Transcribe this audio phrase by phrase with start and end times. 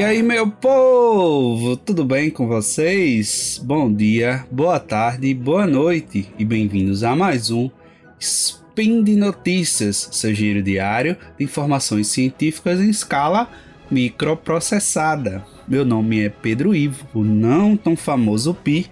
[0.00, 3.60] E aí, meu povo, tudo bem com vocês?
[3.62, 7.68] Bom dia, boa tarde, boa noite e bem-vindos a mais um
[8.18, 13.46] Spin de Notícias, seu giro diário de informações científicas em escala
[13.90, 15.44] microprocessada.
[15.68, 18.90] Meu nome é Pedro Ivo, o não tão famoso Pi.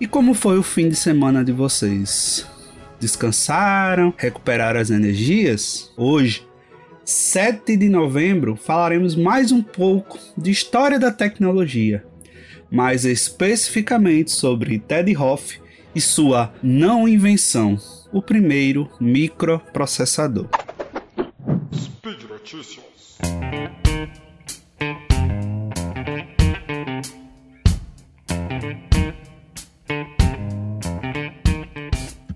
[0.00, 2.44] E como foi o fim de semana de vocês?
[2.98, 4.12] Descansaram?
[4.16, 5.92] Recuperaram as energias?
[5.96, 6.44] Hoje
[7.04, 12.02] 7 de novembro, falaremos mais um pouco de história da tecnologia,
[12.70, 15.60] mais especificamente sobre Ted Hoff
[15.94, 17.76] e sua não invenção,
[18.10, 20.48] o primeiro microprocessador.
[21.74, 22.84] Speed Notícias.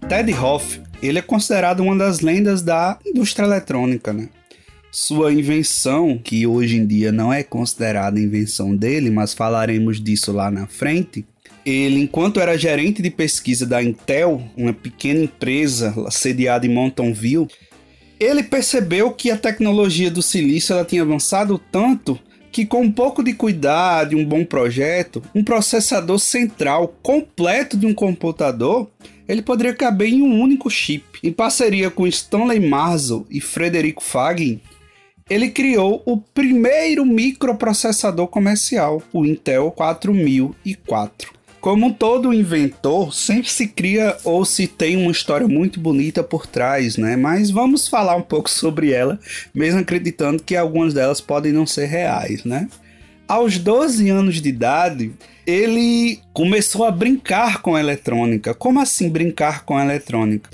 [0.06, 4.28] Ted Hoff, ele é considerado uma das lendas da indústria eletrônica, né?
[4.90, 10.50] Sua invenção, que hoje em dia não é considerada invenção dele, mas falaremos disso lá
[10.50, 11.24] na frente.
[11.64, 17.48] Ele, enquanto era gerente de pesquisa da Intel, uma pequena empresa sediada em Mountain View,
[18.18, 22.18] ele percebeu que a tecnologia do silício ela tinha avançado tanto
[22.50, 27.86] que com um pouco de cuidado e um bom projeto, um processador central completo de
[27.86, 28.90] um computador,
[29.28, 31.04] ele poderia caber em um único chip.
[31.22, 34.60] Em parceria com Stanley Marzel e Frederico Fagin,
[35.28, 41.38] ele criou o primeiro microprocessador comercial, o Intel 4004.
[41.60, 46.96] Como todo inventor, sempre se cria ou se tem uma história muito bonita por trás,
[46.96, 47.16] né?
[47.16, 49.18] Mas vamos falar um pouco sobre ela,
[49.52, 52.68] mesmo acreditando que algumas delas podem não ser reais, né?
[53.26, 55.12] Aos 12 anos de idade,
[55.44, 58.54] ele começou a brincar com a eletrônica.
[58.54, 60.48] Como assim brincar com a eletrônica?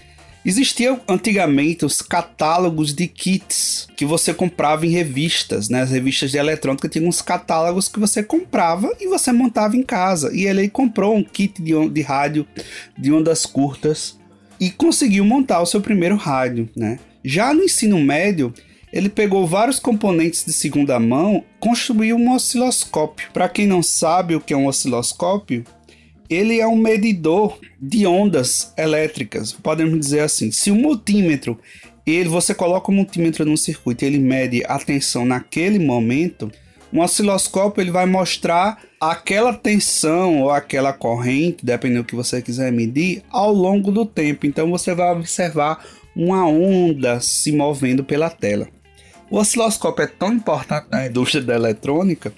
[0.44, 5.80] Existiam antigamente os catálogos de kits que você comprava em revistas, né?
[5.80, 10.30] As revistas de eletrônica tinham uns catálogos que você comprava e você montava em casa.
[10.34, 12.46] E ele comprou um kit de, de rádio
[12.98, 14.18] de ondas curtas
[14.60, 16.98] e conseguiu montar o seu primeiro rádio, né?
[17.24, 18.52] Já no ensino médio,
[18.92, 23.28] ele pegou vários componentes de segunda mão, construiu um osciloscópio.
[23.32, 25.64] Para quem não sabe o que é um osciloscópio,
[26.34, 30.50] ele é um medidor de ondas elétricas, podemos dizer assim.
[30.50, 31.58] Se o multímetro,
[32.06, 36.50] ele você coloca o multímetro no circuito, ele mede a tensão naquele momento,
[36.92, 42.70] um osciloscópio ele vai mostrar aquela tensão ou aquela corrente, dependendo do que você quiser
[42.70, 44.46] medir, ao longo do tempo.
[44.46, 45.84] Então você vai observar
[46.14, 48.68] uma onda se movendo pela tela.
[49.28, 52.32] O osciloscópio é tão importante na indústria da eletrônica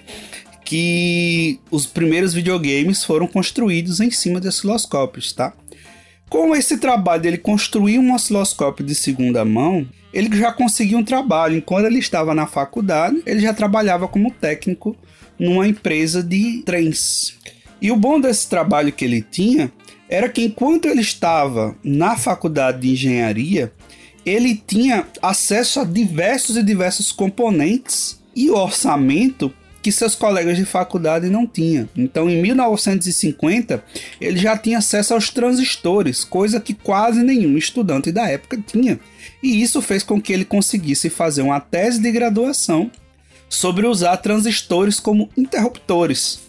[0.67, 5.53] que os primeiros videogames foram construídos em cima de osciloscópios, tá?
[6.29, 11.55] Com esse trabalho dele construir um osciloscópio de segunda mão, ele já conseguiu um trabalho.
[11.55, 14.93] Enquanto ele estava na faculdade, ele já trabalhava como técnico
[15.39, 17.37] numa empresa de trens.
[17.81, 19.71] E o bom desse trabalho que ele tinha
[20.09, 23.71] era que enquanto ele estava na faculdade de engenharia,
[24.25, 29.49] ele tinha acesso a diversos e diversos componentes e orçamento
[29.87, 31.87] que seus colegas de faculdade não tinham.
[31.95, 33.81] Então, em 1950,
[34.19, 38.99] ele já tinha acesso aos transistores, coisa que quase nenhum estudante da época tinha.
[39.41, 42.91] E isso fez com que ele conseguisse fazer uma tese de graduação
[43.47, 46.41] sobre usar transistores como interruptores.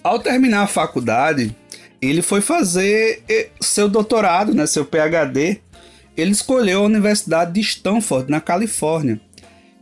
[0.00, 1.52] Ao terminar a faculdade,
[2.00, 5.60] ele foi fazer eh, seu doutorado, né, seu PhD.
[6.16, 9.20] Ele escolheu a Universidade de Stanford, na Califórnia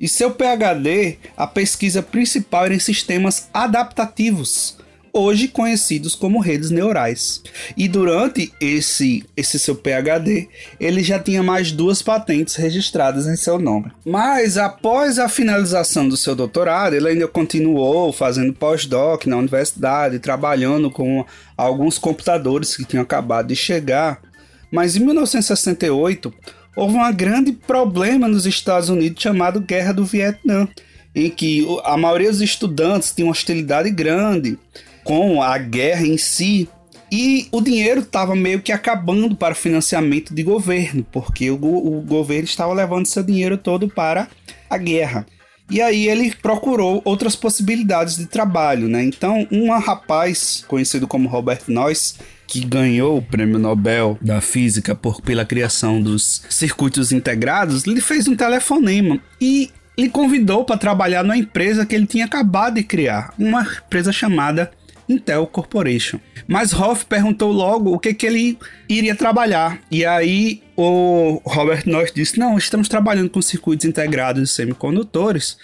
[0.02, 4.76] e seu PhD, a pesquisa principal era em sistemas adaptativos,
[5.12, 7.40] hoje conhecidos como redes neurais.
[7.76, 10.48] E durante esse, esse seu PhD,
[10.80, 13.92] ele já tinha mais duas patentes registradas em seu nome.
[14.04, 20.90] Mas após a finalização do seu doutorado, ele ainda continuou fazendo pós-doc na universidade, trabalhando
[20.90, 21.24] com
[21.56, 24.20] alguns computadores que tinham acabado de chegar.
[24.68, 26.34] Mas em 1968,
[26.74, 30.68] houve um grande problema nos Estados Unidos chamado Guerra do Vietnã,
[31.14, 34.58] em que a maioria dos estudantes tinha uma hostilidade grande
[35.04, 36.68] com a guerra em si.
[37.10, 42.44] E o dinheiro estava meio que acabando para financiamento de governo, porque o, o governo
[42.44, 44.28] estava levando seu dinheiro todo para
[44.70, 45.26] a guerra.
[45.72, 49.02] E aí ele procurou outras possibilidades de trabalho, né?
[49.02, 52.16] Então, um rapaz conhecido como Robert Noyce
[52.46, 58.28] que ganhou o prêmio Nobel da Física por, pela criação dos circuitos integrados, ele fez
[58.28, 63.32] um telefonema e lhe convidou para trabalhar numa empresa que ele tinha acabado de criar,
[63.38, 64.70] uma empresa chamada
[65.12, 66.18] Intel Corporation.
[66.46, 69.80] Mas Hoff perguntou logo o que, que ele iria trabalhar.
[69.90, 75.56] E aí o Robert Noyce disse: Não, estamos trabalhando com circuitos integrados de semicondutores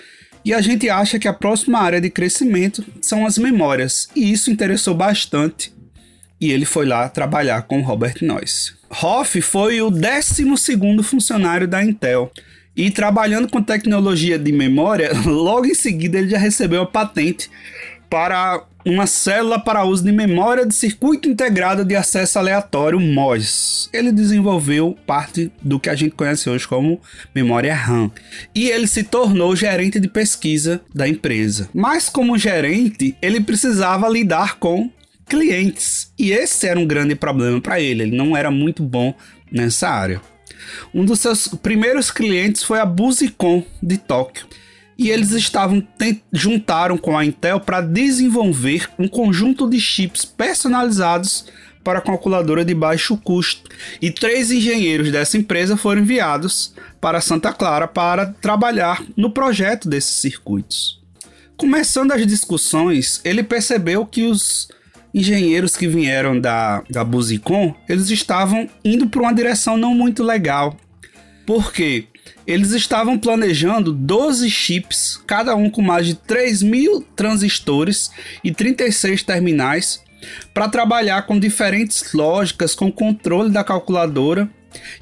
[0.45, 4.51] E a gente acha que a próxima área de crescimento são as memórias, e isso
[4.51, 5.73] interessou bastante.
[6.41, 8.73] E ele foi lá trabalhar com Robert Noyce.
[9.03, 12.31] Hoff foi o 12 funcionário da Intel.
[12.77, 17.51] E trabalhando com tecnologia de memória, logo em seguida ele já recebeu a patente
[18.09, 23.91] para uma célula para uso de memória de circuito integrado de acesso aleatório MOS.
[23.93, 27.01] Ele desenvolveu parte do que a gente conhece hoje como
[27.35, 28.11] memória RAM.
[28.55, 31.69] E ele se tornou gerente de pesquisa da empresa.
[31.75, 34.91] Mas como gerente, ele precisava lidar com
[35.29, 36.13] clientes.
[36.19, 38.05] E esse era um grande problema para ele.
[38.05, 39.15] Ele não era muito bom
[39.53, 40.21] nessa área.
[40.95, 44.47] Um dos seus primeiros clientes foi a Busicom de Tóquio
[44.99, 45.87] e eles estavam
[46.33, 51.47] juntaram com a Intel para desenvolver um conjunto de chips personalizados
[51.85, 53.71] para calculadora de baixo custo.
[54.03, 60.17] E três engenheiros dessa empresa foram enviados para Santa Clara para trabalhar no projeto desses
[60.17, 61.01] circuitos.
[61.57, 64.69] Começando as discussões, ele percebeu que os
[65.15, 70.77] engenheiros que vieram da, da Busicom, eles estavam indo para uma direção não muito legal.
[71.47, 72.07] Por quê?
[72.47, 78.11] Eles estavam planejando 12 chips, cada um com mais de 3 mil transistores
[78.43, 80.03] e 36 terminais,
[80.53, 84.49] para trabalhar com diferentes lógicas, com controle da calculadora.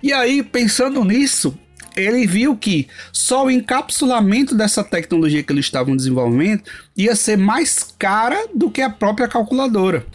[0.02, 1.58] E aí, pensando nisso,
[1.96, 6.62] ele viu que só o encapsulamento dessa tecnologia que eles estavam desenvolvendo
[6.96, 10.06] ia ser mais cara do que a própria calculadora.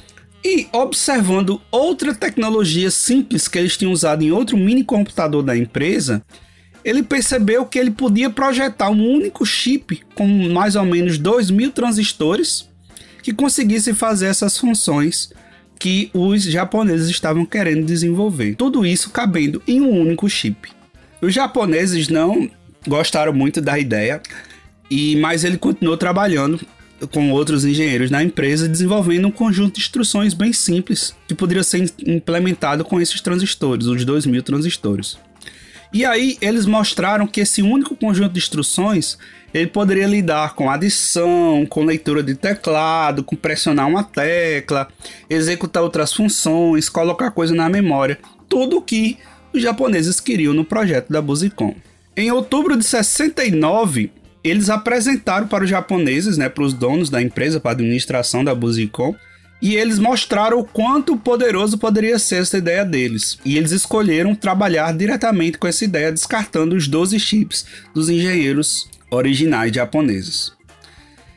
[0.44, 6.24] E observando outra tecnologia simples que eles tinham usado em outro mini computador da empresa,
[6.84, 11.72] ele percebeu que ele podia projetar um único chip com mais ou menos 2 mil
[11.72, 12.68] transistores
[13.22, 15.32] que conseguisse fazer essas funções
[15.78, 18.56] que os japoneses estavam querendo desenvolver.
[18.56, 20.70] Tudo isso cabendo em um único chip.
[21.22, 22.50] Os japoneses não
[22.88, 24.22] gostaram muito da ideia,
[24.90, 26.60] e mas ele continuou trabalhando
[27.12, 31.92] com outros engenheiros na empresa, desenvolvendo um conjunto de instruções bem simples que poderia ser
[32.06, 35.18] implementado com esses transistores, os 2000 transistores.
[35.94, 39.18] E aí eles mostraram que esse único conjunto de instruções
[39.54, 44.88] ele poderia lidar com adição, com leitura de teclado, com pressionar uma tecla,
[45.30, 48.18] executar outras funções, colocar coisa na memória,
[48.48, 49.18] tudo o que
[49.54, 51.76] os japoneses queriam no projeto da Busicom.
[52.16, 54.12] Em outubro de 69,
[54.44, 58.56] eles apresentaram para os japoneses, né, para os donos da empresa, para a administração da
[58.56, 59.14] Busicom,
[59.62, 63.38] e eles mostraram o quanto poderoso poderia ser essa ideia deles.
[63.46, 69.72] E eles escolheram trabalhar diretamente com essa ideia, descartando os 12 chips dos engenheiros originais
[69.72, 70.52] japoneses.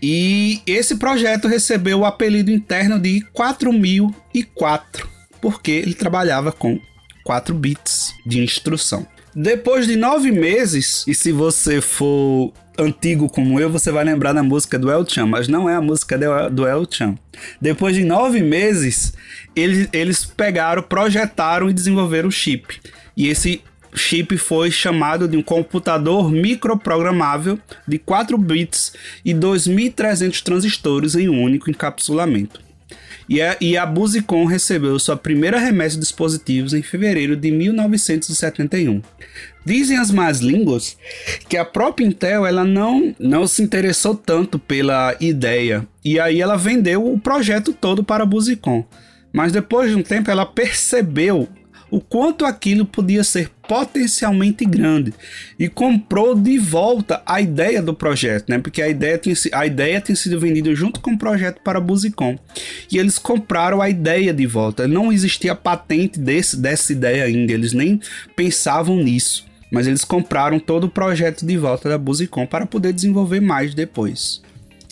[0.00, 5.08] E esse projeto recebeu o apelido interno de 4004,
[5.40, 6.78] porque ele trabalhava com
[7.24, 9.06] 4 bits de instrução.
[9.34, 14.42] Depois de nove meses, e se você for antigo como eu, você vai lembrar da
[14.42, 16.18] música do El Chan, mas não é a música
[16.50, 17.14] do El Chan.
[17.60, 19.14] Depois de nove meses,
[19.54, 22.80] eles, eles pegaram, projetaram e desenvolveram o chip.
[23.16, 23.62] E esse
[23.94, 28.92] chip foi chamado de um computador microprogramável de 4 bits
[29.24, 32.63] e 2.300 transistores em um único encapsulamento.
[33.28, 33.90] E a, e a
[34.48, 39.00] recebeu sua primeira remessa de dispositivos em fevereiro de 1971.
[39.64, 40.96] Dizem as más línguas
[41.48, 46.56] que a própria Intel ela não, não se interessou tanto pela ideia e aí ela
[46.56, 48.84] vendeu o projeto todo para a Busicom.
[49.32, 51.48] Mas depois de um tempo ela percebeu
[51.90, 55.12] o quanto aquilo podia ser potencialmente grande
[55.58, 58.58] e comprou de volta a ideia do projeto, né?
[58.58, 62.38] Porque a ideia tinha, a ideia sido vendida junto com o projeto para a Busicom.
[62.90, 64.86] E eles compraram a ideia de volta.
[64.86, 68.00] Não existia patente desse, dessa ideia ainda, eles nem
[68.36, 69.46] pensavam nisso.
[69.70, 74.40] Mas eles compraram todo o projeto de volta da Busicom para poder desenvolver mais depois.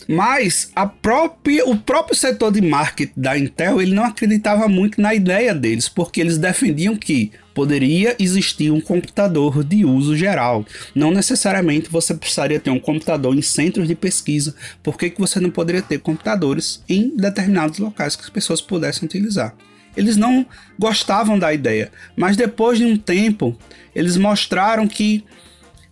[0.07, 5.13] Mas a própria, o próprio setor de marketing da Intel ele não acreditava muito na
[5.13, 10.65] ideia deles, porque eles defendiam que poderia existir um computador de uso geral.
[10.95, 14.55] Não necessariamente você precisaria ter um computador em centros de pesquisa.
[14.81, 19.05] Por que, que você não poderia ter computadores em determinados locais que as pessoas pudessem
[19.05, 19.55] utilizar?
[19.95, 20.45] Eles não
[20.77, 23.55] gostavam da ideia, mas depois de um tempo,
[23.93, 25.23] eles mostraram que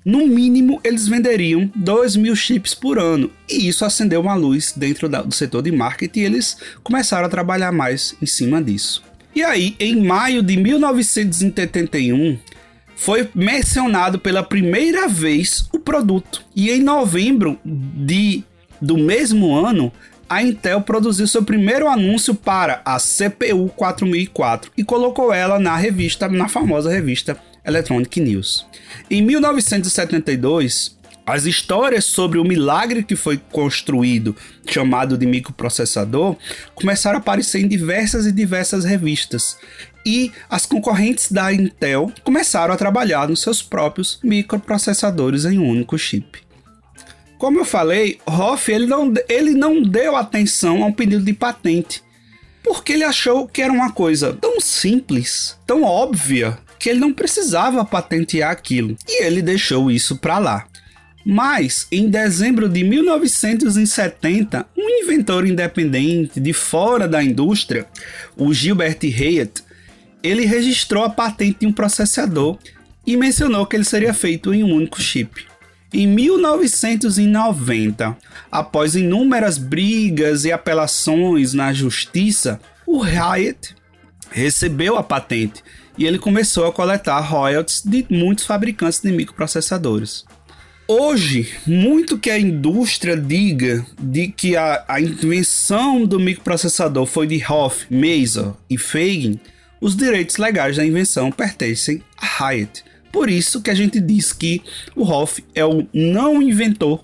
[0.04, 3.30] no mínimo eles venderiam 2 mil chips por ano.
[3.50, 7.30] E isso acendeu uma luz dentro da, do setor de marketing e eles começaram a
[7.30, 9.04] trabalhar mais em cima disso.
[9.34, 12.38] E aí, em maio de 1981,
[12.96, 16.44] foi mencionado pela primeira vez o produto.
[16.56, 18.44] E em novembro de,
[18.82, 19.92] do mesmo ano,
[20.30, 26.28] a Intel produziu seu primeiro anúncio para a CPU 4004 e colocou ela na revista,
[26.28, 28.66] na famosa revista Electronic News.
[29.10, 34.36] Em 1972, As histórias sobre o milagre que foi construído,
[34.68, 36.36] chamado de microprocessador,
[36.74, 39.58] começaram a aparecer em diversas e diversas revistas.
[40.06, 45.98] E as concorrentes da Intel começaram a trabalhar nos seus próprios microprocessadores em um único
[45.98, 46.40] chip.
[47.38, 52.04] Como eu falei, Hoff ele não, ele não deu atenção a um pedido de patente,
[52.64, 57.86] porque ele achou que era uma coisa tão simples, tão óbvia, que ele não precisava
[57.86, 58.98] patentear aquilo.
[59.08, 60.66] E ele deixou isso para lá.
[61.24, 67.86] Mas, em dezembro de 1970, um inventor independente de fora da indústria,
[68.36, 69.62] o Gilbert Hyatt,
[70.24, 72.58] ele registrou a patente de um processador
[73.06, 75.46] e mencionou que ele seria feito em um único chip.
[75.94, 78.18] Em 1990,
[78.52, 83.76] após inúmeras brigas e apelações na justiça, o Hyatt
[84.32, 85.62] recebeu a patente
[85.98, 90.26] e ele começou a coletar royalties de muitos fabricantes de microprocessadores.
[90.88, 97.42] Hoje, muito que a indústria diga de que a, a invenção do microprocessador foi de
[97.50, 99.40] Hoff, Mason e Feigin,
[99.80, 102.84] os direitos legais da invenção pertencem a Hyatt.
[103.12, 104.62] Por isso que a gente diz que
[104.96, 107.04] o Hoff é o não inventor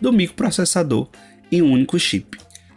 [0.00, 1.08] do microprocessador
[1.50, 2.36] em um único chip.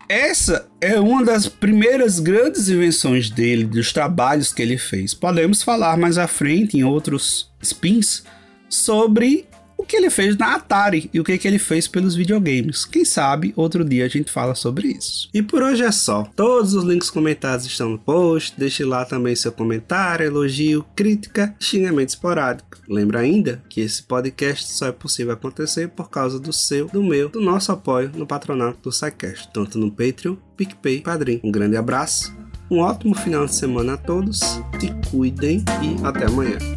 [0.09, 5.13] Essa é uma das primeiras grandes invenções dele, dos trabalhos que ele fez.
[5.13, 8.23] Podemos falar mais à frente em outros spins
[8.69, 9.46] sobre
[9.77, 12.83] o que ele fez na Atari e o que, que ele fez pelos videogames.
[12.83, 15.29] Quem sabe outro dia a gente fala sobre isso.
[15.33, 16.23] E por hoje é só.
[16.35, 18.55] Todos os links comentados estão no post.
[18.57, 22.77] Deixe lá também seu comentário, elogio, crítica, xingamento esporádico.
[22.89, 27.29] Lembra ainda que esse podcast só é possível acontecer por causa do seu, do meu,
[27.29, 31.39] do nosso apoio no patronato do SciCast, tanto no Patreon, PicPay, Padrim.
[31.43, 32.33] Um grande abraço,
[32.69, 36.76] um ótimo final de semana a todos, se cuidem e até amanhã.